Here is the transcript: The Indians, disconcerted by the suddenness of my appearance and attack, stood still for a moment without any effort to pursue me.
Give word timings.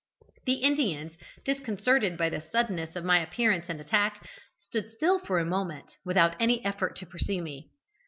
The 0.47 0.53
Indians, 0.53 1.15
disconcerted 1.45 2.17
by 2.17 2.29
the 2.29 2.41
suddenness 2.41 2.95
of 2.95 3.03
my 3.05 3.19
appearance 3.19 3.65
and 3.69 3.79
attack, 3.79 4.27
stood 4.57 4.89
still 4.89 5.19
for 5.19 5.37
a 5.37 5.45
moment 5.45 5.95
without 6.03 6.35
any 6.39 6.65
effort 6.65 6.95
to 6.95 7.05
pursue 7.05 7.43
me. 7.43 7.69